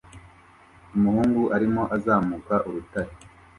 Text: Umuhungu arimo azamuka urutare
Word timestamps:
Umuhungu 0.95 1.41
arimo 1.55 1.83
azamuka 1.95 2.55
urutare 2.67 3.11